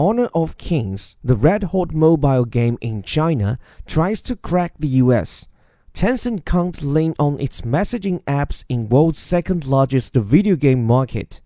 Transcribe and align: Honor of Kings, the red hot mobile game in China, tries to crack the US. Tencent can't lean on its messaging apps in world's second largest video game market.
Honor 0.00 0.30
of 0.34 0.56
Kings, 0.56 1.18
the 1.22 1.36
red 1.36 1.62
hot 1.62 1.92
mobile 1.92 2.46
game 2.46 2.78
in 2.80 3.02
China, 3.02 3.58
tries 3.84 4.22
to 4.22 4.34
crack 4.34 4.72
the 4.78 4.88
US. 5.04 5.46
Tencent 5.92 6.46
can't 6.46 6.80
lean 6.80 7.14
on 7.18 7.38
its 7.38 7.60
messaging 7.60 8.24
apps 8.24 8.64
in 8.70 8.88
world's 8.88 9.18
second 9.18 9.66
largest 9.66 10.14
video 10.14 10.56
game 10.56 10.86
market. 10.86 11.42